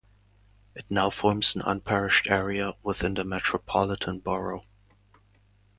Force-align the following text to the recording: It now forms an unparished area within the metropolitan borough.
It 0.73 0.85
now 0.89 1.11
forms 1.11 1.55
an 1.55 1.61
unparished 1.61 2.25
area 2.27 2.73
within 2.81 3.13
the 3.13 3.23
metropolitan 3.23 4.17
borough. 4.17 4.65